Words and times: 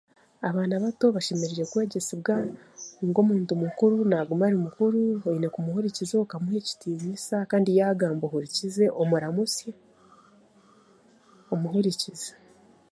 Abaana 0.47 0.75
bato 0.83 1.05
bashemeriere 1.15 1.63
kwegyesibwa 1.71 2.33
ngu 3.05 3.19
omuntu 3.23 3.51
mukuru 3.63 3.95
naaguma 4.09 4.43
ari 4.47 4.57
mukuru, 4.65 4.99
oine 5.27 5.47
kumuhurikiza 5.53 6.15
okamuha 6.23 6.57
ekitiniisa 6.61 7.37
kandi 7.51 7.69
yaagamba 7.79 8.23
ohurikize 8.27 8.85
omuramusye, 9.01 9.71
omu 11.53 11.65
hurikirize 11.73 12.31